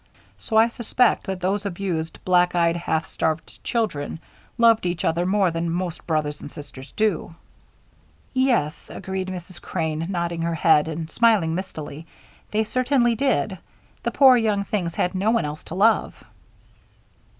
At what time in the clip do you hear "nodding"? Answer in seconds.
10.09-10.41